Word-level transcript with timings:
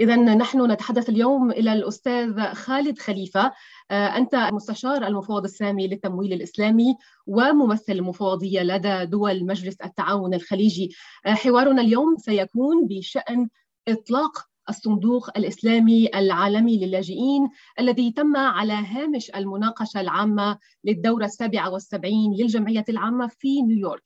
إذا 0.00 0.16
نحن 0.16 0.70
نتحدث 0.70 1.08
اليوم 1.08 1.50
إلى 1.50 1.72
الأستاذ 1.72 2.40
خالد 2.52 2.98
خليفة 2.98 3.52
أنت 3.90 4.34
مستشار 4.52 5.06
المفوض 5.06 5.44
السامي 5.44 5.88
للتمويل 5.88 6.32
الإسلامي 6.32 6.96
وممثل 7.26 7.92
المفوضية 7.92 8.62
لدى 8.62 9.04
دول 9.04 9.46
مجلس 9.46 9.80
التعاون 9.80 10.34
الخليجي 10.34 10.90
حوارنا 11.24 11.82
اليوم 11.82 12.16
سيكون 12.18 12.86
بشأن 12.86 13.48
إطلاق 13.88 14.38
الصندوق 14.68 15.38
الإسلامي 15.38 16.08
العالمي 16.14 16.86
للاجئين 16.86 17.48
الذي 17.80 18.12
تم 18.12 18.36
على 18.36 18.72
هامش 18.72 19.30
المناقشة 19.36 20.00
العامة 20.00 20.58
للدورة 20.84 21.24
السابعة 21.24 21.70
والسبعين 21.70 22.32
للجمعية 22.38 22.84
العامة 22.88 23.26
في 23.26 23.62
نيويورك. 23.62 24.02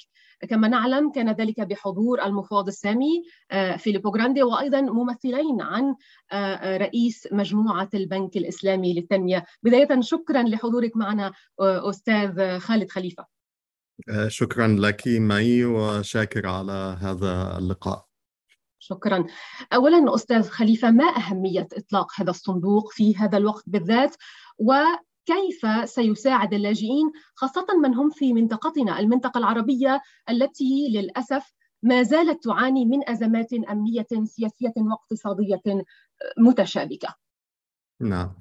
كما 0.48 0.68
نعلم 0.68 1.12
كان 1.12 1.30
ذلك 1.30 1.60
بحضور 1.60 2.22
المفوض 2.24 2.66
السامي 2.66 3.22
آه، 3.50 3.76
فيليبو 3.76 4.10
جراندي 4.10 4.42
وأيضا 4.42 4.80
ممثلين 4.80 5.60
عن 5.60 5.94
آه، 6.32 6.34
آه، 6.34 6.76
رئيس 6.76 7.28
مجموعة 7.32 7.88
البنك 7.94 8.36
الإسلامي 8.36 8.94
للتنمية. 8.94 9.44
بداية 9.62 10.00
شكرا 10.00 10.42
لحضورك 10.42 10.96
معنا 10.96 11.32
أستاذ 11.60 12.58
خالد 12.58 12.90
خليفة. 12.90 13.26
شكرا 14.28 14.66
لك 14.66 15.02
معي 15.08 15.64
وشاكر 15.64 16.46
على 16.46 16.98
هذا 17.00 17.58
اللقاء. 17.58 18.06
شكرا 18.78 19.26
اولا 19.74 20.14
أستاذ 20.14 20.48
خليفة 20.48 20.90
ما 20.90 21.16
أهمية 21.16 21.68
إطلاق 21.72 22.12
هذا 22.16 22.30
الصندوق 22.30 22.92
في 22.92 23.16
هذا 23.16 23.38
الوقت 23.38 23.64
بالذات 23.66 24.16
وكيف 25.24 25.88
سيساعد 25.90 26.54
اللاجئين 26.54 27.12
خاصة 27.34 27.66
من 27.82 27.94
هم 27.94 28.10
في 28.10 28.32
منطقتنا 28.32 29.00
المنطقة 29.00 29.38
العربية 29.38 30.00
التي 30.30 30.88
للأسف 30.94 31.52
ما 31.82 32.02
زالت 32.02 32.44
تعاني 32.44 32.84
من 32.84 33.08
أزمات 33.08 33.52
أمنية 33.52 34.06
سياسية 34.24 34.72
واقتصادية 34.76 35.62
متشابكة. 36.38 37.14
نعم. 38.00 38.34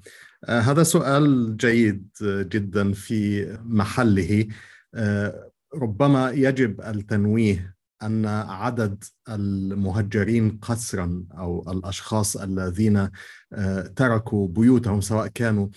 آه، 0.44 0.60
هذا 0.60 0.82
سؤال 0.82 1.56
جيد 1.56 2.08
جدا 2.22 2.92
في 2.92 3.46
محله. 3.64 4.48
آه، 4.94 5.50
ربما 5.74 6.30
يجب 6.30 6.80
التنويه 6.80 7.74
أن 8.02 8.26
عدد 8.26 9.04
المهجرين 9.28 10.58
قسرا 10.62 11.24
أو 11.38 11.72
الأشخاص 11.72 12.36
الذين 12.36 13.10
آه، 13.52 13.80
تركوا 13.96 14.48
بيوتهم 14.48 15.00
سواء 15.00 15.26
كانوا 15.26 15.68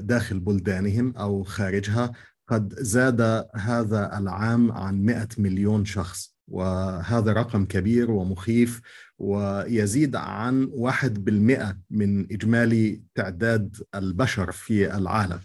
داخل 0.00 0.40
بلدانهم 0.40 1.16
أو 1.16 1.42
خارجها 1.42 2.12
قد 2.48 2.74
زاد 2.78 3.46
هذا 3.54 4.18
العام 4.18 4.72
عن 4.72 5.04
100 5.04 5.28
مليون 5.38 5.84
شخص 5.84 6.36
وهذا 6.48 7.32
رقم 7.32 7.64
كبير 7.64 8.10
ومخيف 8.10 8.80
ويزيد 9.18 10.16
عن 10.16 10.70
واحد 10.72 11.24
بالمئة 11.24 11.78
من 11.90 12.32
إجمالي 12.32 13.02
تعداد 13.14 13.76
البشر 13.94 14.52
في 14.52 14.96
العالم. 14.96 15.40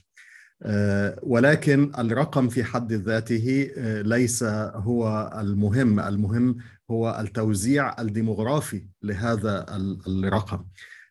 آه، 0.63 1.19
ولكن 1.23 1.91
الرقم 1.99 2.49
في 2.49 2.63
حد 2.63 2.93
ذاته 2.93 3.71
آه، 3.77 4.01
ليس 4.01 4.43
هو 4.73 5.33
المهم 5.39 5.99
المهم 5.99 6.57
هو 6.91 7.17
التوزيع 7.19 8.01
الديموغرافي 8.01 8.87
لهذا 9.03 9.65
الرقم. 10.07 10.65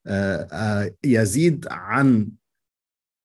آه، 0.06 0.94
يزيد 1.04 1.66
عن 1.70 2.28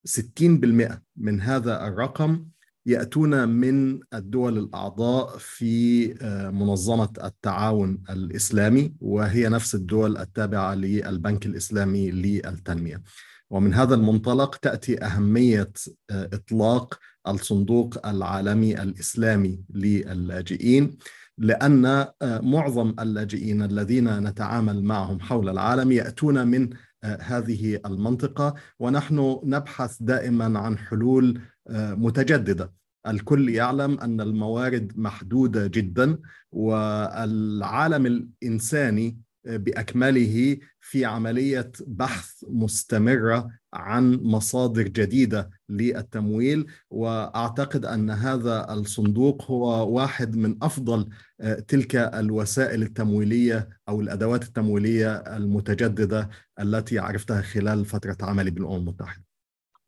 60% 0.07 0.99
من 1.17 1.41
هذا 1.41 1.87
الرقم 1.87 2.45
يأتون 2.85 3.49
من 3.49 3.99
الدول 4.13 4.57
الأعضاء 4.57 5.37
في 5.37 6.07
منظمة 6.53 7.09
التعاون 7.23 8.03
الإسلامي 8.09 8.93
وهي 9.01 9.49
نفس 9.49 9.75
الدول 9.75 10.17
التابعة 10.17 10.75
للبنك 10.75 11.45
الإسلامي 11.45 12.11
للتنمية. 12.11 13.01
ومن 13.49 13.73
هذا 13.73 13.95
المنطلق 13.95 14.55
تأتي 14.55 15.03
أهمية 15.03 15.71
آه، 16.09 16.29
إطلاق 16.33 16.99
الصندوق 17.27 18.07
العالمي 18.07 18.81
الإسلامي 18.81 19.59
للاجئين 19.73 20.97
لأن 21.37 21.85
آه، 21.85 22.11
معظم 22.21 22.95
اللاجئين 22.99 23.61
الذين 23.61 24.19
نتعامل 24.19 24.83
معهم 24.83 25.19
حول 25.19 25.49
العالم 25.49 25.91
يأتون 25.91 26.47
من 26.47 26.69
آه، 26.73 26.77
هذه 27.21 27.79
المنطقة 27.85 28.53
ونحن 28.79 29.39
نبحث 29.43 29.97
دائما 29.99 30.59
عن 30.59 30.77
حلول 30.77 31.41
متجددة. 31.69 32.73
الكل 33.07 33.49
يعلم 33.49 33.99
أن 33.99 34.21
الموارد 34.21 34.93
محدودة 34.95 35.67
جدا 35.67 36.17
والعالم 36.51 38.05
الإنساني 38.05 39.17
بأكمله 39.45 40.57
في 40.79 41.05
عملية 41.05 41.71
بحث 41.87 42.43
مستمرة 42.47 43.49
عن 43.73 44.19
مصادر 44.23 44.81
جديدة 44.81 45.49
للتمويل 45.69 46.71
وأعتقد 46.89 47.85
أن 47.85 48.09
هذا 48.09 48.73
الصندوق 48.73 49.43
هو 49.43 49.95
واحد 49.95 50.35
من 50.35 50.57
أفضل 50.61 51.09
آه، 51.41 51.53
تلك 51.53 51.95
الوسائل 51.95 52.81
التمويلية 52.81 53.69
أو 53.89 54.01
الأدوات 54.01 54.43
التمويلية 54.43 55.15
المتجددة 55.15 56.29
التي 56.59 56.99
عرفتها 56.99 57.41
خلال 57.41 57.85
فترة 57.85 58.17
عملي 58.21 58.51
بالامم 58.51 58.75
المتحدة. 58.75 59.25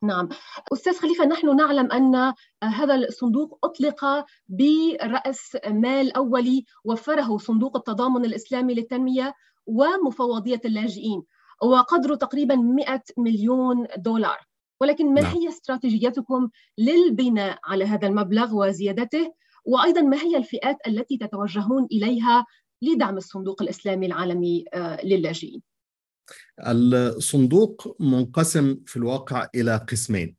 نعم 0.03 0.29
أستاذ 0.73 0.99
خليفة 0.99 1.25
نحن 1.25 1.55
نعلم 1.55 1.91
أن 1.91 2.33
هذا 2.63 2.95
الصندوق 2.95 3.59
أطلق 3.63 4.25
برأس 4.47 5.57
مال 5.67 6.15
أولي 6.15 6.65
وفره 6.83 7.37
صندوق 7.37 7.77
التضامن 7.77 8.25
الإسلامي 8.25 8.73
للتنمية 8.73 9.33
ومفوضية 9.67 10.61
اللاجئين 10.65 11.23
وقدره 11.61 12.15
تقريبا 12.15 12.55
100 12.55 13.03
مليون 13.17 13.87
دولار. 13.97 14.47
ولكن 14.81 15.13
ما 15.13 15.21
نعم. 15.21 15.35
هي 15.35 15.49
استراتيجيتكم 15.49 16.49
للبناء 16.77 17.59
على 17.65 17.85
هذا 17.85 18.07
المبلغ 18.07 18.55
وزيادته؟ 18.55 19.33
وأيضا 19.65 20.01
ما 20.01 20.17
هي 20.17 20.37
الفئات 20.37 20.77
التي 20.87 21.17
تتوجهون 21.17 21.87
إليها 21.91 22.45
لدعم 22.81 23.17
الصندوق 23.17 23.61
الإسلامي 23.61 24.05
العالمي 24.05 24.65
آه، 24.73 25.05
للاجئين؟ 25.05 25.61
الصندوق 26.59 27.95
منقسم 27.99 28.77
في 28.85 28.97
الواقع 28.97 29.47
إلى 29.55 29.77
قسمين. 29.77 30.35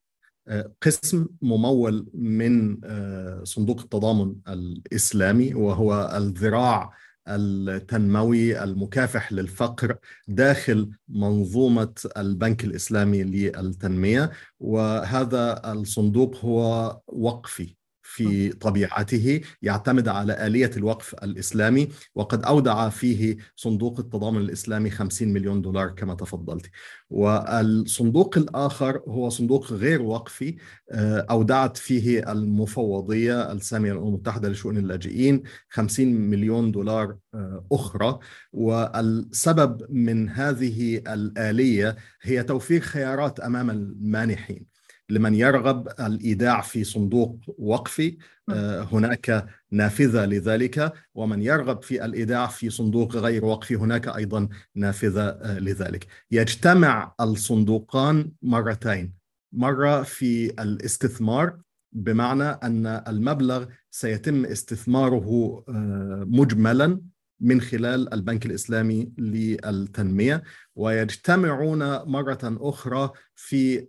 آه، 0.49 0.73
قسم 0.83 1.27
ممول 1.43 2.07
من 2.15 2.85
آه، 2.85 3.41
صندوق 3.45 3.81
التضامن 3.81 4.35
الإسلامي 4.49 5.55
وهو 5.55 6.13
الذراع 6.17 6.93
التنموي 7.29 8.65
المكافح 8.65 9.33
للفقر 9.33 9.97
داخل 10.29 10.91
منظومة 11.09 11.95
البنك 12.17 12.65
الإسلامي 12.65 13.23
للتنمية 13.23 14.31
وهذا 14.61 15.73
الصندوق 15.73 16.37
هو 16.37 17.01
وقفي. 17.07 17.78
في 18.09 18.49
طبيعته 18.49 19.41
يعتمد 19.63 20.09
على 20.09 20.47
آلية 20.47 20.71
الوقف 20.77 21.15
الإسلامي 21.15 21.89
وقد 22.15 22.45
أودع 22.45 22.89
فيه 22.89 23.37
صندوق 23.57 24.01
التضامن 24.01 24.41
الإسلامي 24.41 24.91
50 24.91 25.29
مليون 25.29 25.63
دولار 25.63 25.89
كما 25.89 26.15
تفضلت. 26.15 26.67
والصندوق 27.11 28.39
الآخر 28.39 29.03
هو 29.09 29.29
صندوق 29.29 29.73
غير 29.73 30.03
وقفي 30.03 30.57
آه، 30.91 31.27
أودعت 31.31 31.77
فيه 31.77 32.33
المفوضية 32.33 33.53
السامية 33.53 33.93
الأمم 33.93 34.09
المتحدة 34.09 34.49
لشؤون 34.49 34.77
اللاجئين 34.77 35.43
50 35.69 36.09
مليون 36.31 36.73
دولار 36.73 37.17
آه، 37.35 37.67
أخرى. 37.73 38.19
والسبب 38.53 39.87
من 39.91 40.29
هذه 40.29 40.97
الآلية 40.97 41.97
هي 42.23 42.43
توفير 42.43 42.81
خيارات 42.81 43.41
أمام 43.41 43.71
المانحين. 43.71 44.78
لمن 45.11 45.35
يرغب 45.35 45.89
الإيداع 46.01 46.61
في 46.61 46.85
صندوق 46.85 47.39
وقفي 47.59 48.19
نعم. 48.49 48.59
آه، 48.59 48.83
هناك 48.83 49.47
نافذة 49.71 50.25
لذلك 50.25 50.93
ومن 51.15 51.43
يرغب 51.43 51.83
في 51.83 52.05
الإيداع 52.05 52.47
في 52.47 52.71
صندوق 52.71 53.17
غير 53.17 53.45
وقفي 53.45 53.77
هناك 53.77 54.09
أيضا 54.09 54.49
نافذة 54.75 55.29
آه، 55.29 55.59
لذلك 55.59 56.07
يجتمع 56.31 57.15
الصندوقان 57.21 58.33
مرتين 58.43 59.15
مرة 59.53 60.03
في 60.03 60.47
الاستثمار 60.63 61.59
بمعنى 61.93 62.45
أن 62.45 62.87
المبلغ 62.87 63.67
سيتم 63.91 64.45
استثماره 64.45 65.65
آه، 65.69 66.25
مجملا 66.29 67.01
من 67.41 67.61
خلال 67.61 68.15
البنك 68.15 68.47
الإسلامي 68.47 69.13
للتنمية 69.19 70.43
ويجتمعون 70.77 71.79
مرة 72.03 72.39
أخرى 72.43 73.11
في 73.35 73.87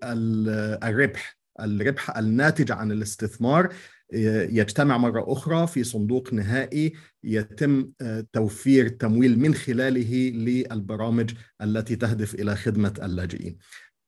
الربح 0.83 1.39
الربح 1.59 2.17
الناتج 2.17 2.71
عن 2.71 2.91
الاستثمار. 2.91 3.73
يجتمع 4.13 4.97
مرة 4.97 5.25
أخرى 5.27 5.67
في 5.67 5.83
صندوق 5.83 6.33
نهائي 6.33 6.93
يتم 7.23 7.91
توفير 8.33 8.87
تمويل 8.87 9.39
من 9.39 9.53
خلاله 9.53 10.29
للبرامج 10.29 11.31
التي 11.61 11.95
تهدف 11.95 12.35
إلى 12.35 12.55
خدمة 12.55 12.93
اللاجئين. 13.03 13.57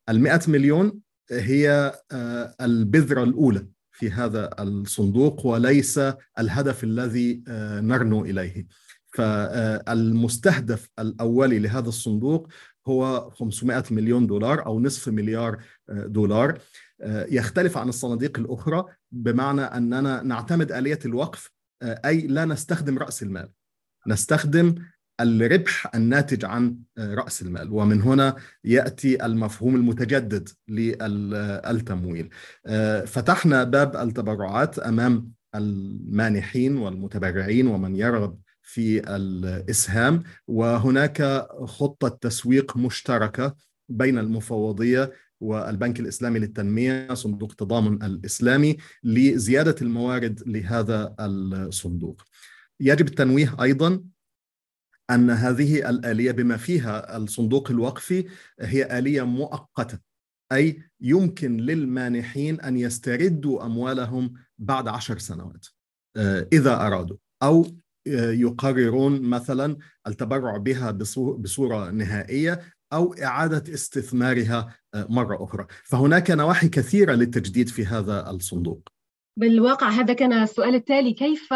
المئة 0.09 0.41
مليون 0.47 0.99
هي 1.31 1.93
البذرة 2.61 3.23
الأولى 3.23 3.67
في 3.91 4.11
هذا 4.11 4.49
الصندوق 4.59 5.45
وليس 5.45 5.99
الهدف 6.39 6.83
الذي 6.83 7.43
نرنو 7.81 8.25
إليه. 8.25 8.67
فالمستهدف 9.11 10.89
الأولي 10.99 11.59
لهذا 11.59 11.89
الصندوق 11.89 12.47
هو 12.87 13.29
500 13.29 13.83
مليون 13.91 14.27
دولار 14.27 14.65
أو 14.65 14.79
نصف 14.79 15.07
مليار 15.07 15.63
دولار. 15.89 16.59
يختلف 17.07 17.77
عن 17.77 17.89
الصناديق 17.89 18.39
الأخرى 18.39 18.85
بمعنى 19.11 19.61
أننا 19.61 20.23
نعتمد 20.23 20.71
آلية 20.71 20.99
الوقف 21.05 21.51
أي 21.83 22.27
لا 22.27 22.45
نستخدم 22.45 22.97
رأس 22.97 23.23
المال. 23.23 23.49
نستخدم 24.07 24.75
الربح 25.21 25.95
الناتج 25.95 26.45
عن 26.45 26.77
رأس 26.99 27.41
المال 27.41 27.73
ومن 27.73 28.01
هنا 28.01 28.35
يأتي 28.63 29.25
المفهوم 29.25 29.75
المتجدد 29.75 30.49
للتمويل. 30.67 32.29
فتحنا 33.05 33.63
باب 33.63 33.95
التبرعات 33.95 34.79
أمام 34.79 35.31
المانحين 35.55 36.77
والمتبرعين 36.77 37.67
ومن 37.67 37.95
يرغب 37.95 38.39
في 38.71 39.15
الإسهام 39.15 40.23
وهناك 40.47 41.47
خطة 41.65 42.07
تسويق 42.09 42.77
مشتركة 42.77 43.55
بين 43.89 44.17
المفوضية 44.17 45.11
والبنك 45.39 45.99
الإسلامي 45.99 46.39
للتنمية 46.39 47.13
صندوق 47.13 47.51
التضامن 47.51 48.03
الإسلامي 48.03 48.77
لزيادة 49.03 49.75
الموارد 49.81 50.43
لهذا 50.45 51.15
الصندوق. 51.19 52.21
يجب 52.79 53.07
التنويه 53.07 53.55
أيضا 53.61 54.03
أن 55.09 55.29
هذه 55.29 55.89
الآلية 55.89 56.31
بما 56.31 56.57
فيها 56.57 57.17
الصندوق 57.17 57.71
الوقفي 57.71 58.27
هي 58.59 58.99
آلية 58.99 59.21
مؤقتة 59.21 59.99
أي 60.51 60.83
يمكن 61.01 61.57
للمانحين 61.57 62.61
أن 62.61 62.77
يستردوا 62.77 63.65
أموالهم 63.65 64.33
بعد 64.57 64.87
عشر 64.87 65.17
سنوات 65.17 65.65
آه، 66.17 66.47
إذا 66.53 66.87
أرادوا 66.87 67.17
أو 67.43 67.65
يقررون 68.05 69.21
مثلا 69.21 69.77
التبرع 70.07 70.57
بها 70.57 70.91
بصورة 71.37 71.89
نهائية 71.91 72.61
أو 72.93 73.13
إعادة 73.13 73.73
استثمارها 73.73 74.75
آه، 74.93 75.07
مرة 75.09 75.43
أخرى. 75.43 75.67
فهناك 75.83 76.31
نواحي 76.31 76.69
كثيرة 76.69 77.13
للتجديد 77.13 77.69
في 77.69 77.85
هذا 77.85 78.29
الصندوق. 78.29 78.89
بالواقع 79.37 79.89
هذا 79.89 80.13
كان 80.13 80.33
السؤال 80.33 80.75
التالي 80.75 81.13
كيف 81.13 81.49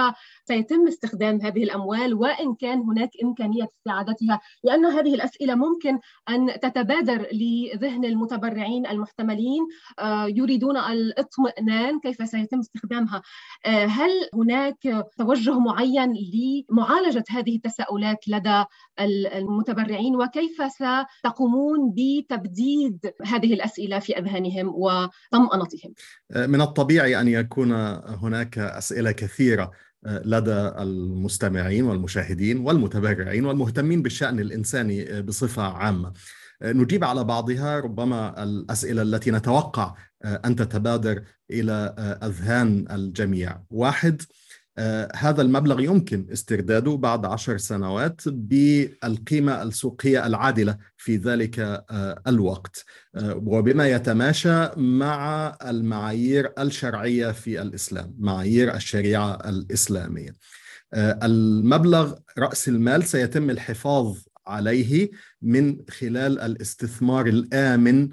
سيتم 0.46 0.88
استخدام 0.88 1.42
هذه 1.42 1.64
الأموال 1.64 2.14
وإن 2.14 2.56
كان 2.56 2.80
هناك 2.80 3.10
إمكانية 3.24 3.64
استعادتها؟ 3.64 4.40
لأن 4.64 4.86
هذه 4.86 5.16
الأسئلة 5.16 5.56
ممكن 5.56 6.00
أن 6.30 6.60
تتبادر 6.60 7.28
لذهن 7.32 8.06
المتبرعين 8.06 8.88
المحتملين 8.88 9.68
آه، 10.00 10.26
يريدون 10.26 10.78
الاطمئنان 10.78 12.00
كيف 12.00 12.30
سيتم 12.30 12.60
استخدامها. 12.60 13.22
آه، 13.66 13.86
هل 13.86 14.12
هناك 14.34 15.06
توجه 15.18 15.60
معين 15.60 16.14
لمعالجة 16.14 17.24
هذه 17.30 17.56
التساؤلات 17.56 18.28
لدى 18.28 18.64
المتبرعين؟ 19.36 20.16
وكيف 20.16 20.62
ستقومون 20.72 21.94
بتبديد 21.98 23.14
هذه 23.26 23.54
الأسئلة 23.54 24.00
في 24.00 24.18
أذهانهم 24.18 24.68
وطمانتهم 24.68 25.94
آه، 26.32 26.46
من 26.46 26.62
الطبيعي 26.62 27.22
أن 27.22 27.28
يكون 27.28 27.65
هناك 27.72 28.58
أسئلة 28.58 29.12
كثيرة 29.12 29.72
لدى 30.06 30.52
المستمعين 30.52 31.84
والمشاهدين 31.84 32.60
والمتبرعين 32.60 33.46
والمهتمين 33.46 34.02
بالشأن 34.02 34.40
الإنساني 34.40 35.22
بصفة 35.22 35.64
عامة. 35.64 36.14
نجيب 36.64 37.04
على 37.04 37.24
بعضها 37.24 37.80
ربما 37.80 38.44
الأسئلة 38.44 39.02
التي 39.02 39.32
نتوقع 39.32 39.96
أن 40.26 40.56
تتبادر 40.56 41.24
إلى 41.52 41.96
أذهان 42.24 42.86
الجميع. 42.92 43.62
واحد 43.72 44.22
آه، 44.22 44.45
هذا 45.16 45.42
المبلغ 45.42 45.80
يمكن 45.80 46.28
استرداده 46.32 46.96
بعد 46.96 47.26
عشر 47.26 47.58
سنوات 47.58 48.22
بالقيمة 48.28 49.64
السوقية 49.64 50.26
العادلة 50.28 50.78
في 50.98 51.18
ذلك 51.18 51.60
آه، 51.60 52.22
الوقت. 52.28 52.86
آه، 53.16 53.36
وبما 53.46 53.88
يتماشى 53.88 54.70
مع 54.78 55.58
المعايير 55.66 56.54
الشرعية 56.60 57.32
في 57.32 57.62
الإسلام 57.62 58.16
معايير 58.20 58.76
الشريعة 58.76 59.50
الإسلامية. 59.50 60.36
المبلغ 60.98 62.14
رأس 62.38 62.68
المال 62.68 63.04
سيتم 63.04 63.50
الحفاظ 63.50 64.18
عليه 64.48 65.12
من 65.42 65.78
خلال 65.90 66.40
الاستثمار 66.40 67.28
الآمن 67.28 68.04
آه، 68.04 68.10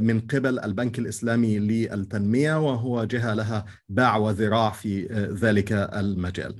من 0.00 0.20
قبل 0.20 0.58
البنك 0.58 0.98
الإسلامي 0.98 1.58
للتنمية 1.58 2.60
وهو 2.60 3.04
جهة 3.04 3.34
لها 3.34 3.64
باع 3.88 4.16
وذراع 4.16 4.70
في 4.70 5.12
آه، 5.12 5.28
ذلك 5.32 5.72
المجال. 5.72 6.56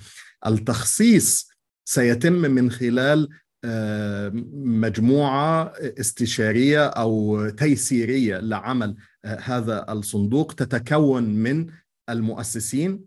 التخصيص 0.46 1.50
سيتم 1.84 2.32
من 2.32 2.70
خلال 2.70 3.28
آه، 3.64 4.32
مجموعة 4.54 5.72
استشارية 6.00 6.86
أو 6.86 7.48
تيسيرية 7.48 8.38
لعمل 8.38 8.96
هذا 9.24 9.92
الصندوق 9.92 10.52
تتكون 10.52 11.24
من 11.24 11.66
المؤسسين 12.10 13.04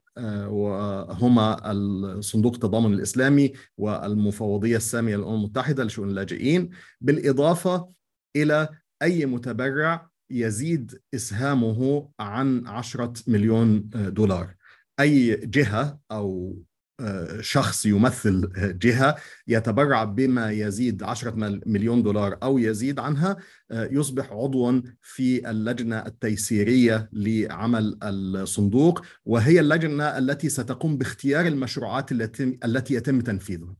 وهما 0.47 1.71
الصندوق 1.71 2.53
التضامن 2.53 2.93
الإسلامي 2.93 3.53
والمفوضية 3.77 4.77
السامية 4.77 5.15
للأمم 5.15 5.35
المتحدة 5.35 5.83
لشؤون 5.83 6.09
اللاجئين 6.09 6.69
بالإضافة 7.01 7.89
إلى 8.35 8.69
أي 9.03 9.25
متبرع 9.25 10.09
يزيد 10.29 10.99
إسهامه 11.13 12.09
عن 12.19 12.67
عشرة 12.67 13.13
مليون 13.27 13.89
دولار. 13.93 14.55
أي 14.99 15.35
جهة 15.35 15.99
أو 16.11 16.57
آه، 16.99 17.41
شخص 17.41 17.85
يمثل 17.85 18.49
جهة 18.79 19.15
يتبرع 19.47 20.03
بما 20.03 20.51
يزيد 20.51 21.03
عشرة 21.03 21.61
مليون 21.65 22.03
دولار 22.03 22.37
أو 22.43 22.57
يزيد 22.57 22.99
عنها 22.99 23.37
آه، 23.71 23.89
يصبح 23.91 24.31
عضوا 24.31 24.81
في 25.01 25.49
اللجنة 25.49 25.99
التيسيرية 25.99 27.09
لعمل 27.13 27.97
الصندوق 28.03 29.01
وهي 29.25 29.59
اللجنة 29.59 30.03
التي 30.03 30.49
ستقوم 30.49 30.97
باختيار 30.97 31.47
المشروعات 31.47 32.11
التي 32.11 32.93
يتم 32.93 33.21
تنفيذها. 33.21 33.75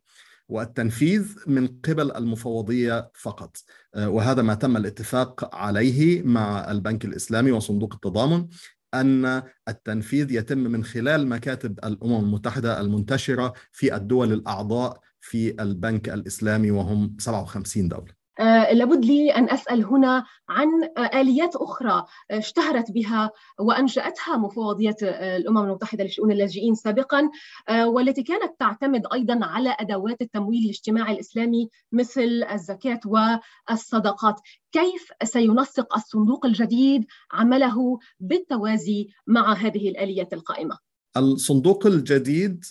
والتنفيذ 0.50 1.36
من 1.48 1.68
قبل 1.68 2.12
المفوضية 2.12 3.12
فقط. 3.16 3.58
آه، 3.96 4.10
وهذا 4.10 4.42
ما 4.42 4.54
تم 4.54 4.78
الاتفاق 4.78 5.56
عليه 5.56 6.22
مع 6.24 6.72
البنك 6.72 7.06
الإسلامي 7.06 7.52
وصندوق 7.52 7.94
التضامن 7.94 8.48
أن 8.94 9.44
التنفيذ 9.68 10.32
يتم 10.32 10.58
من 10.58 10.84
خلال 10.84 11.28
مكاتب 11.28 11.80
الأمم 11.86 12.26
المتحدة 12.26 12.82
المنتشرة 12.82 13.54
في 13.72 13.96
الدول 13.96 14.34
الأعضاء 14.34 15.00
في 15.20 15.62
البنك 15.62 16.10
الإسلامي 16.10 16.72
وهم 16.72 17.16
57 17.20 17.88
دولة. 17.88 18.23
لابد 18.72 19.06
لي 19.06 19.32
أن 19.32 19.50
أسأل 19.50 19.86
هنا 19.86 20.26
عن 20.50 20.68
آه، 20.98 21.22
آليات 21.22 21.56
أخرى 21.56 22.06
آه، 22.32 22.38
اشتهرت 22.38 22.92
بها 22.92 23.32
وأنشأتها 23.60 24.38
مفوضية 24.38 24.96
الأمم 25.02 25.58
المتحدة 25.58 26.04
لشؤون 26.04 26.32
اللاجئين 26.32 26.76
سابقا 26.76 27.30
والتي 27.70 28.24
كانت 28.24 28.60
تعتمد 28.60 29.04
أيضا 29.14 29.40
على 29.46 29.76
أدوات 29.80 30.22
التمويل 30.22 30.64
الاجتماعي 30.64 31.14
الإسلامي 31.14 31.70
مثل 31.92 32.46
الزكاة 32.52 33.00
والصدقات، 33.06 34.36
كيف 34.72 35.12
سينسق 35.24 35.96
الصندوق 35.96 36.46
الجديد 36.46 37.06
عمله 37.32 38.00
بالتوازي 38.20 39.08
مع 39.28 39.54
هذه 39.54 39.90
الآليات 39.90 40.34
القائمة؟ 40.34 40.78
الصندوق 41.18 41.86
الجديد 41.86 42.66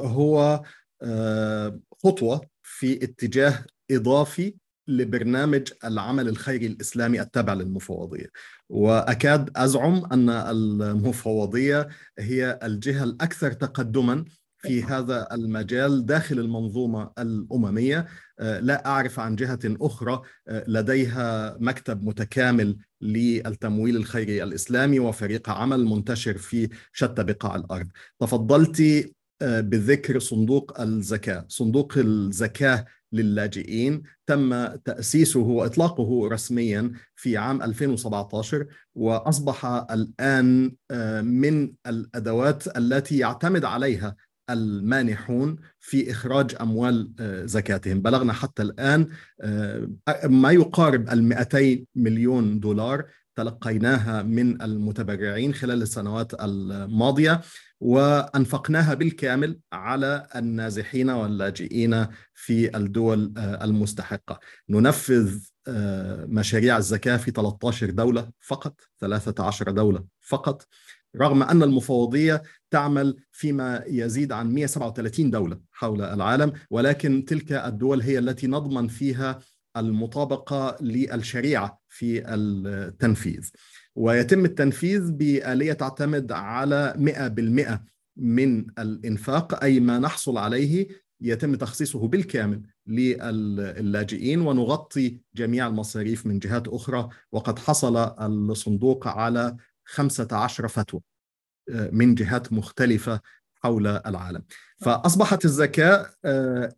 هو 0.00 0.62
خطوة 2.02 2.40
في 2.62 3.04
اتجاه 3.04 3.64
إضافي 3.90 4.54
لبرنامج 4.96 5.68
العمل 5.84 6.28
الخيري 6.28 6.66
الإسلامي 6.66 7.20
التابع 7.20 7.54
للمفوضية. 7.54 8.26
وأكاد 8.68 9.50
أزعم 9.56 10.04
أن 10.12 10.30
المفوضية 10.30 11.88
هي 12.18 12.58
الجهة 12.62 13.04
الأكثر 13.04 13.52
تقدما 13.52 14.24
في 14.58 14.82
هذا 14.82 15.28
المجال 15.32 16.06
داخل 16.06 16.38
المنظومة 16.38 17.10
الأممية. 17.18 18.06
لا 18.38 18.86
أعرف 18.86 19.20
عن 19.20 19.36
جهة 19.36 19.58
أخرى 19.64 20.22
لديها 20.48 21.56
مكتب 21.60 22.04
متكامل 22.04 22.76
للتمويل 23.00 23.96
الخيري 23.96 24.42
الإسلامي 24.42 24.98
وفريق 24.98 25.50
عمل 25.50 25.84
منتشر 25.84 26.38
في 26.38 26.68
شتى 26.92 27.24
بقاع 27.24 27.56
الأرض. 27.56 27.88
تفضلت 28.20 28.82
بذكر 29.42 30.18
صندوق 30.18 30.80
الزكاة. 30.80 31.44
صندوق 31.48 31.92
الزكاة 31.96 32.84
للاجئين 33.12 34.02
تم 34.26 34.66
تأسيسه 34.66 35.40
وإطلاقه 35.40 36.28
رسميا 36.28 36.92
في 37.16 37.36
عام 37.36 37.62
2017 37.62 38.66
وأصبح 38.94 39.66
الآن 39.90 40.72
آه، 40.90 41.20
من 41.20 41.72
الأدوات 41.86 42.76
التي 42.76 43.18
يعتمد 43.18 43.64
عليها 43.64 44.16
المانحون 44.50 45.56
في 45.80 46.10
إخراج 46.10 46.56
أموال 46.60 47.12
آه، 47.20 47.44
زكاتهم. 47.44 48.00
بلغنا 48.00 48.32
حتى 48.32 48.62
الآن 48.62 49.08
آه، 49.40 49.88
ما 50.24 50.50
يقارب 50.50 51.10
ال 51.10 51.24
200 51.24 51.86
مليون 51.94 52.60
دولار 52.60 53.04
تلقيناها 53.36 54.22
من 54.22 54.62
المتبرعين 54.62 55.54
خلال 55.54 55.82
السنوات 55.82 56.34
الماضية. 56.40 57.40
وأنفقناها 57.82 58.94
بالكامل 58.94 59.58
على 59.72 60.26
النازحين 60.36 61.10
واللاجئين 61.10 62.06
في 62.34 62.76
الدول 62.76 63.34
المستحقة. 63.38 64.40
ننفذ 64.68 65.38
مشاريع 66.26 66.76
الزكاة 66.76 67.16
في 67.16 67.30
13 67.30 67.90
دولة 67.90 68.30
فقط 68.40 68.80
13 69.00 69.70
دولة 69.70 70.04
فقط 70.20 70.66
رغم 71.16 71.42
أن 71.42 71.62
المفوضية 71.62 72.42
تعمل 72.70 73.16
فيما 73.32 73.84
يزيد 73.86 74.32
عن 74.32 74.54
137 74.54 75.30
دولة 75.30 75.60
حول 75.72 76.02
العالم 76.02 76.52
ولكن 76.70 77.24
تلك 77.24 77.52
الدول 77.52 78.02
هي 78.02 78.18
التي 78.18 78.46
نضمن 78.46 78.88
فيها 78.88 79.38
المطابقة 79.76 80.76
للشريعة 80.80 81.80
في 81.88 82.34
التنفيذ. 82.34 83.50
ويتم 83.96 84.44
التنفيذ 84.44 85.12
بآلية 85.12 85.72
تعتمد 85.72 86.32
على 86.32 86.94
100% 86.96 87.92
من 88.16 88.66
الإنفاق 88.78 89.64
أي 89.64 89.80
ما 89.80 89.98
نحصل 89.98 90.38
عليه 90.38 90.88
يتم 91.20 91.54
تخصيصه 91.54 92.08
بالكامل 92.08 92.62
للاجئين 92.86 94.40
ونغطي 94.40 95.20
جميع 95.34 95.66
المصاريف 95.66 96.26
من 96.26 96.38
جهات 96.38 96.68
أخرى. 96.68 97.08
وقد 97.32 97.58
حصل 97.58 97.96
الصندوق 98.50 99.08
على 99.08 99.56
15 99.84 100.68
فتوى 100.68 101.00
آه، 101.70 101.90
من 101.92 102.14
جهات 102.14 102.52
مختلفة 102.52 103.20
حول 103.62 103.86
العالم. 103.86 104.42
فأصبحت 104.76 105.44
الزكاة 105.44 106.06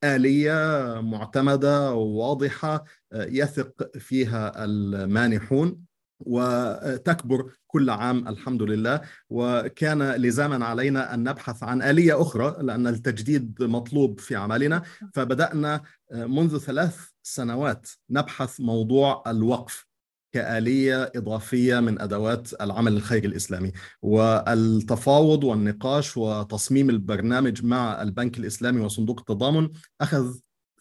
آلية 0.04 1.00
معتمدة 1.00 1.92
واضحة 1.94 2.84
آه، 3.12 3.26
يثق 3.30 3.98
فيها 3.98 4.64
المانحون. 4.64 5.84
وتكبر 6.20 7.50
كل 7.66 7.90
عام 7.90 8.28
الحمد 8.28 8.62
لله. 8.62 9.00
وكان 9.30 10.12
لزاما 10.12 10.64
علينا 10.64 11.14
أن 11.14 11.28
نبحث 11.28 11.62
عن 11.62 11.82
آلية 11.82 12.22
أخرى 12.22 12.56
لأن 12.62 12.86
التجديد 12.86 13.62
مطلوب 13.62 14.20
في 14.20 14.36
عملنا 14.36 14.82
فبدأنا 15.14 15.82
منذ 16.12 16.58
ثلاث 16.58 16.96
سنوات 17.22 17.88
نبحث 18.10 18.60
موضوع 18.60 19.22
الوقف 19.26 19.86
كآلية 20.32 21.12
إضافية 21.16 21.80
من 21.80 22.00
أدوات 22.00 22.52
العمل 22.60 22.92
الخيري 22.92 23.26
الإسلامي. 23.26 23.72
والتفاوض 24.02 25.44
والنقاش 25.44 26.16
وتصميم 26.16 26.90
البرنامج 26.90 27.64
مع 27.64 28.02
البنك 28.02 28.38
الإسلامي 28.38 28.80
وصندوق 28.80 29.18
التضامن 29.20 29.70
أخذ 30.00 30.34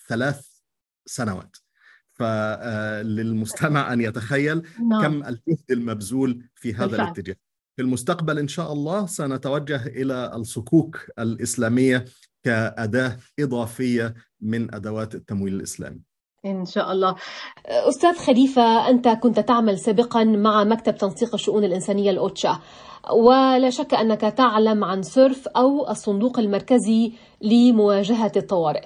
ثلاث 0.07 0.47
سنوات. 1.05 1.57
فللمستمع 2.13 3.93
أن 3.93 4.01
يتخيل 4.01 4.63
نعم. 4.89 5.01
كم 5.01 5.23
الجهد 5.23 5.71
المبذول 5.71 6.43
في 6.55 6.73
هذا 6.73 6.85
بالفعل. 6.85 7.05
الاتجاه. 7.05 7.35
في 7.75 7.81
المستقبل 7.81 8.39
إن 8.39 8.47
شاء 8.47 8.73
الله 8.73 9.05
سنتوجه 9.05 9.85
إلى 9.87 10.31
الصكوك 10.35 10.97
الإسلامية 11.19 12.05
كأداة 12.43 13.17
إضافية 13.39 14.13
من 14.41 14.75
أدوات 14.75 15.15
التمويل 15.15 15.53
الإسلامي. 15.53 16.01
إن 16.45 16.65
شاء 16.65 16.91
الله. 16.91 17.15
أستاذ 17.65 18.13
خليفة 18.13 18.89
أنت 18.89 19.07
كنت 19.07 19.39
تعمل 19.39 19.79
سابقا 19.79 20.23
مع 20.23 20.63
مكتب 20.63 20.97
تنسيق 20.97 21.33
الشؤون 21.33 21.63
الإنسانية 21.63 22.11
الأوتشا. 22.11 22.59
ولا 23.13 23.69
شك 23.69 23.93
أنك 23.93 24.21
تعلم 24.21 24.83
عن 24.83 25.03
سيرف 25.03 25.47
أو 25.47 25.89
الصندوق 25.89 26.39
المركزي 26.39 27.13
لمواجهة 27.41 28.31
الطوارئ. 28.35 28.85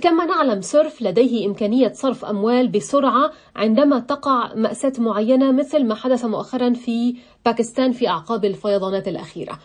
كما 0.00 0.24
نعلم 0.24 0.60
سيرف 0.60 1.02
لديه 1.02 1.46
إمكانية 1.46 1.92
صرف 1.92 2.24
أموال 2.24 2.68
بسرعة 2.68 3.30
عندما 3.56 3.98
تقع 3.98 4.54
مأساة 4.54 4.92
معينة 4.98 5.52
مثل 5.52 5.84
ما 5.84 5.94
حدث 5.94 6.24
مؤخرا 6.24 6.72
في 6.72 7.16
باكستان 7.44 7.92
في 7.92 8.08
أعقاب 8.08 8.44
الفيضانات 8.44 9.08
الأخيرة. 9.08 9.58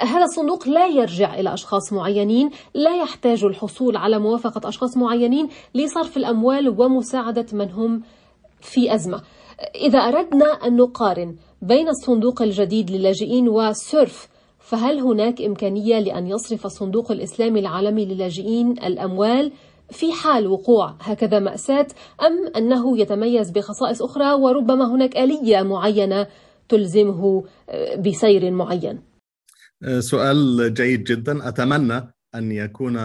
هذا 0.00 0.24
الصندوق 0.24 0.68
لا 0.68 0.86
يرجع 0.86 1.34
إلى 1.34 1.54
أشخاص 1.54 1.92
معينين 1.92 2.50
لا 2.74 2.96
يحتاج 2.96 3.44
الحصول 3.44 3.96
على 3.96 4.18
موافقة 4.18 4.68
أشخاص 4.68 4.96
معينين 4.96 5.48
لصرف 5.74 6.16
الأموال 6.16 6.68
ومساعدة 6.80 7.46
من 7.52 7.70
هم 7.70 8.02
في 8.60 8.94
أزمة. 8.94 9.22
إذا 9.74 9.98
أردنا 9.98 10.46
أن 10.46 10.76
نقارن 10.76 11.36
بين 11.62 11.88
الصندوق 11.88 12.42
الجديد 12.42 12.90
للاجئين 12.90 13.48
وسيرف 13.48 14.28
فهل 14.64 14.98
هناك 15.00 15.42
إمكانية 15.42 15.98
لأن 15.98 16.26
يصرف 16.26 16.66
الصندوق 16.66 17.10
الإسلامي 17.10 17.60
العالمي 17.60 18.04
للاجئين 18.06 18.70
الأموال 18.72 19.52
في 19.90 20.12
حال 20.12 20.46
وقوع 20.46 20.94
هكذا 21.00 21.38
مأساة 21.38 21.86
أم 22.22 22.46
أنه 22.56 22.98
يتميز 22.98 23.50
بخصائص 23.50 24.02
أخرى 24.02 24.32
وربما 24.32 24.94
هناك 24.94 25.16
آلية 25.16 25.62
معينة 25.62 26.26
تلزمه 26.68 27.44
بسير 27.98 28.50
معين؟ 28.50 29.00
سؤال 29.98 30.74
جيد 30.74 31.04
جدا. 31.04 31.48
أتمنى 31.48 32.14
أن 32.34 32.52
يكون 32.52 32.96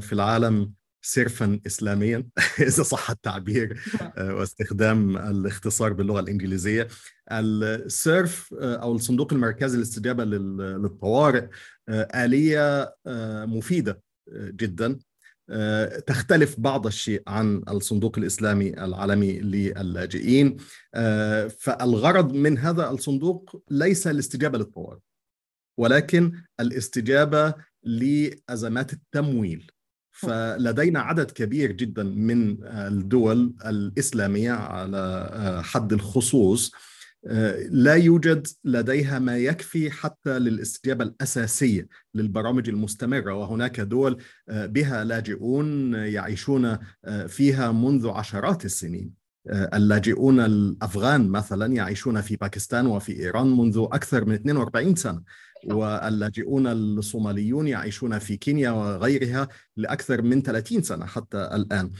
في 0.00 0.12
العالم 0.12 0.72
سيرفا 1.06 1.60
اسلاميا 1.66 2.26
إذا 2.58 2.82
صح 2.82 3.10
التعبير 3.10 3.80
نعم. 4.00 4.12
آه، 4.16 4.34
واستخدام 4.34 5.16
الاختصار 5.16 5.92
باللغة 5.92 6.20
الإنجليزية. 6.20 6.88
السيرف 7.32 8.54
آه، 8.60 8.76
أو 8.76 8.94
الصندوق 8.94 9.32
المركزي 9.32 9.76
للاستجابة 9.76 10.24
للطوارئ 10.24 11.48
آه، 11.88 12.24
آلية 12.24 12.94
مفيدة 13.46 14.02
جدا. 14.32 14.98
تختلف 16.06 16.60
بعض 16.60 16.86
الشيء 16.86 17.22
عن 17.26 17.62
الصندوق 17.68 18.18
الإسلامي 18.18 18.84
العالمي 18.84 19.38
للاجئين. 19.38 20.56
فالغرض 21.58 22.32
من 22.32 22.58
هذا 22.58 22.90
الصندوق 22.90 23.62
ليس 23.70 24.06
الاستجابة 24.06 24.58
للطوارئ 24.58 24.98
ولكن 25.78 26.32
الاستجابة 26.60 27.54
لأزمات 27.82 28.92
التمويل. 28.92 29.70
فلدينا 30.16 31.00
عدد 31.00 31.30
كبير 31.30 31.72
جدا 31.72 32.02
من 32.02 32.56
الدول 32.64 33.54
الإسلامية 33.66 34.52
على 34.52 35.60
حد 35.64 35.92
الخصوص. 35.92 36.72
لا 37.70 37.94
يوجد 37.94 38.46
لديها 38.64 39.18
ما 39.18 39.38
يكفي 39.38 39.90
حتى 39.90 40.38
للاستجابة 40.38 41.04
الأساسية 41.04 41.88
للبرامج 42.14 42.68
المستمرة 42.68 43.34
وهناك 43.34 43.80
دول 43.80 44.22
بها 44.48 45.04
لاجئون 45.04 45.94
يعيشون 45.94 46.78
فيها 47.26 47.72
منذ 47.72 48.08
عشرات 48.08 48.64
السنين. 48.64 49.10
اللاجئون 49.50 50.40
الأفغان 50.40 51.28
مثلا 51.28 51.74
يعيشون 51.74 52.20
في 52.20 52.36
باكستان 52.36 52.86
وفي 52.86 53.20
إيران 53.20 53.56
منذ 53.56 53.86
أكثر 53.92 54.24
من 54.24 54.34
42 54.34 54.94
سنة. 54.94 55.22
واللاجئون 55.74 56.66
الصوماليون 56.66 57.68
يعيشون 57.68 58.18
في 58.18 58.36
كينيا 58.36 58.70
وغيرها 58.70 59.48
لأكثر 59.76 60.22
من 60.22 60.42
30 60.42 60.82
سنة 60.82 61.06
حتى 61.06 61.50
الآن. 61.52 61.90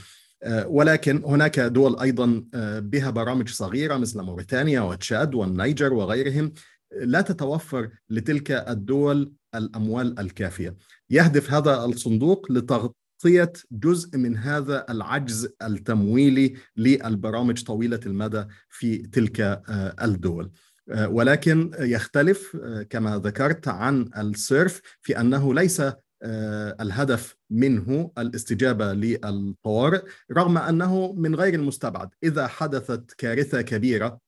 آه، 0.43 0.67
ولكن 0.67 1.23
هناك 1.25 1.59
دول 1.59 1.99
أيضا 1.99 2.43
آه، 2.53 2.79
بها 2.79 3.09
برامج 3.09 3.49
صغيرة 3.49 3.97
مثل 3.97 4.21
موريتانيا 4.21 4.81
وتشاد 4.81 5.35
والنيجر 5.35 5.93
وغيرهم 5.93 6.53
لا 6.91 7.21
تتوفر 7.21 7.89
لتلك 8.09 8.51
الدول 8.51 9.33
الأموال 9.55 10.19
الكافية. 10.19 10.75
يهدف 11.09 11.53
هذا 11.53 11.85
الصندوق 11.85 12.51
لتغطية 12.51 13.53
جزء 13.71 14.17
من 14.17 14.37
هذا 14.37 14.85
العجز 14.89 15.49
التمويلي 15.61 16.53
للبرامج 16.77 17.63
طويلة 17.63 17.99
المدى 18.05 18.45
في 18.69 18.97
تلك 18.97 19.41
آه، 19.41 19.95
الدول. 20.01 20.51
ولكن 20.89 21.71
يختلف 21.79 22.57
آه، 22.63 22.83
كما 22.83 23.17
ذكرت 23.17 23.67
عن 23.67 24.09
السيرف 24.17 24.81
في 25.01 25.19
أنه 25.19 25.53
ليس 25.53 25.81
آه، 26.21 26.77
الهدف 26.81 27.35
منه 27.49 28.11
الاستجابة 28.17 28.93
للطوارئ 28.93 30.01
رغم 30.31 30.57
أنه 30.57 31.13
من 31.13 31.35
غير 31.35 31.53
المستبعد. 31.53 32.09
إذا 32.23 32.47
حدثت 32.47 33.13
كارثة 33.17 33.61
كبيرة 33.61 34.19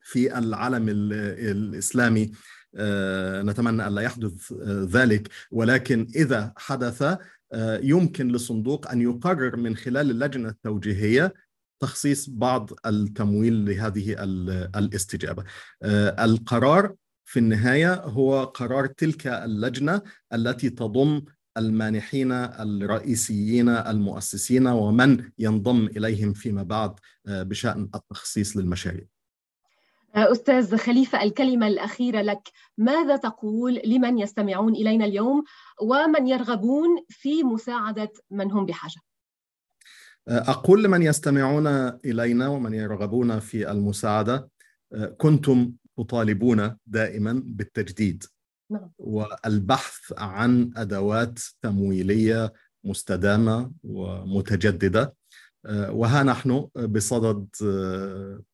في 0.00 0.38
العالم 0.38 0.86
الإسلامي 0.88 2.32
نتمنى 3.44 3.86
الا 3.86 4.02
يحدث 4.02 4.52
ذلك. 4.68 5.28
ولكن 5.50 6.06
إذا 6.16 6.52
حدث 6.56 7.18
يمكن 7.82 8.28
للصندوق 8.28 8.90
أن 8.90 9.02
يقرر 9.02 9.56
من 9.56 9.76
خلال 9.76 10.10
اللجنة 10.10 10.48
التوجيهية 10.48 11.34
تخصيص 11.80 12.30
بعض 12.30 12.70
التمويل 12.86 13.64
لهذه 13.64 14.16
الاستجابة. 14.76 15.44
آه، 15.82 16.24
القرار 16.24 16.94
في 17.24 17.38
النهاية 17.38 17.94
هو 17.94 18.44
قرار 18.44 18.86
تلك 18.86 19.26
اللجنة 19.26 20.02
التي 20.32 20.70
تضم 20.70 21.22
المانحين 21.56 22.32
الرئيسيين 22.32 23.68
المؤسسين 23.68 24.66
ومن 24.66 25.30
ينضم 25.38 25.86
إليهم 25.86 26.32
فيما 26.32 26.62
بعد 26.62 26.94
آه، 27.26 27.42
بشأن 27.42 27.90
التخصيص 27.94 28.56
للمشاريع. 28.56 29.04
آه، 30.16 30.32
أستاذ 30.32 30.76
خليفة 30.76 31.22
الكلمة 31.22 31.66
الأخيرة 31.66 32.22
لك 32.22 32.48
ماذا 32.78 33.16
تقول 33.16 33.80
لمن 33.84 34.18
يستمعون 34.18 34.74
إلينا 34.74 35.04
اليوم 35.04 35.44
ومن 35.82 36.28
يرغبون 36.28 36.88
في 37.08 37.42
مساعدة 37.42 38.12
من 38.30 38.52
هم 38.52 38.66
بحاجة؟ 38.66 39.00
أقول 40.28 40.84
لمن 40.84 41.02
يستمعون 41.02 41.66
إلينا 42.04 42.48
ومن 42.48 42.74
يرغبون 42.74 43.38
في 43.38 43.70
المساعدة 43.70 44.48
كنتم 45.16 45.72
تطالبون 45.98 46.76
دائما 46.86 47.42
بالتجديد 47.46 48.24
نعم. 48.70 48.90
والبحث 48.98 50.12
عن 50.18 50.70
أدوات 50.76 51.38
تمويلية 51.62 52.52
مستدامة 52.84 53.72
ومتجددة 53.84 55.14
آه، 55.66 55.92
وها 55.92 56.22
نحن 56.22 56.68
بصدد 56.76 57.46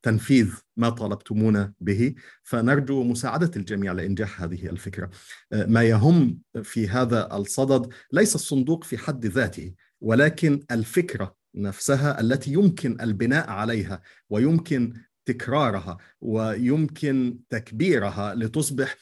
تنفيذ 0.03 0.55
ما 0.77 0.91
طلبتمونا 0.91 1.73
به 1.81 2.15
فنرجو 2.43 3.03
مساعدة 3.03 3.51
الجميع 3.57 3.93
لإنجاح 3.93 4.43
هذه 4.43 4.67
الفكرة 4.67 5.11
ما 5.53 5.83
يهم 5.83 6.39
في 6.63 6.89
هذا 6.89 7.37
الصدد 7.37 7.93
ليس 8.13 8.35
الصندوق 8.35 8.85
في 8.85 8.99
حد 8.99 9.27
ذاته 9.27 9.75
ولكن 10.01 10.65
الفكرة 10.71 11.42
نفسها 11.55 12.21
التي 12.21 12.53
يمكن 12.53 13.01
البناء 13.01 13.51
عليها 13.51 14.03
ويمكن 14.31 14.95
تكرارها 15.25 15.97
ويمكن 16.21 17.39
تكبيرها 17.51 18.35
لتصبح 18.35 18.97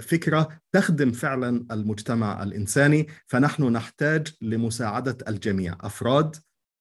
فكرة 0.00 0.48
تخدم 0.72 1.12
فعلا 1.12 1.66
المجتمع 1.70 2.42
الإنساني. 2.42 3.06
فنحن 3.26 3.64
نحتاج 3.64 4.26
لمساعدة 4.42 5.18
الجميع 5.28 5.78
أفراد 5.80 6.36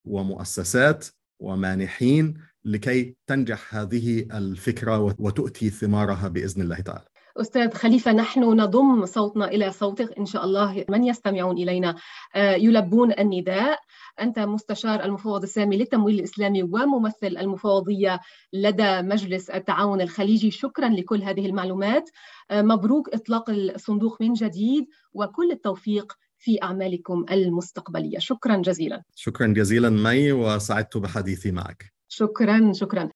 ومؤسسات 0.06 1.06
ومانحين 1.40 2.34
لكي 2.66 3.16
تنجح 3.28 3.76
هذه 3.76 4.26
الفكرة 4.34 5.16
وتؤتي 5.20 5.70
ثمارها 5.70 6.28
بإذن 6.28 6.62
الله 6.62 6.80
تعالى. 6.80 7.06
أستاذ 7.38 7.74
خليفة 7.74 8.12
نحن 8.12 8.44
نضم 8.44 9.06
صوتنا 9.06 9.48
إلى 9.48 9.72
صوتك 9.72 10.18
إن 10.18 10.26
شاء 10.26 10.46
الله. 10.46 10.86
من 10.90 11.04
يستمعون 11.04 11.58
إلينا؟ 11.58 11.96
آه، 12.36 12.56
يلبون 12.56 13.14
النداء. 13.20 13.80
أنت 14.22 14.40
مستشار 14.40 15.04
المفوض 15.04 15.44
السامي 15.44 15.78
للتمويل 15.78 16.16
الإسلامي 16.20 16.64
وممثل 16.64 17.38
المفوضية 17.38 18.20
لدى 18.54 19.02
مجلس 19.02 19.50
التعاون 19.50 20.02
الخليجي. 20.02 20.52
شكرا 20.52 20.90
لكل 20.90 21.24
هذه 21.24 21.46
المعلومات. 21.46 22.10
آه، 22.52 22.62
مبروك 22.62 23.10
إطلاق 23.10 23.50
الصندوق 23.50 24.22
من 24.22 24.34
جديد 24.34 24.86
وكل 25.14 25.52
التوفيق 25.52 26.14
في 26.38 26.64
أعمالكم 26.64 27.26
المستقبلية. 27.32 28.20
شكرا 28.20 28.58
جزيلا. 28.58 29.04
شكرا 29.16 29.48
جزيلا 29.48 29.90
مي 29.90 30.32
وسعدت 30.32 30.98
بحديثي 30.98 31.52
معك. 31.52 31.94
شكرا 32.08 32.72
شكرا. 32.74 33.08